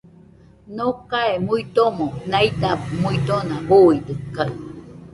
Nocae 0.75 1.33
muidomo 1.47 2.07
naida 2.31 2.69
muidona, 3.01 3.55
buidɨkaɨ 3.67 4.47